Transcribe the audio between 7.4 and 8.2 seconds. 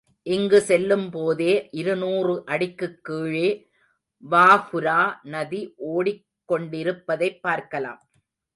பார்க்கலாம்.